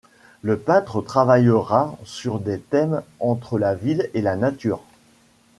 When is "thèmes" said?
2.59-3.03